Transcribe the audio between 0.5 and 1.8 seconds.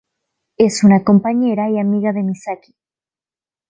Es una compañera y